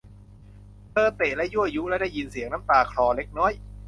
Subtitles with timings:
[0.91, 3.51] เธอเตะและยั่วยุ และได้ยินเสียงน้ำตาคลอเล็กน้อย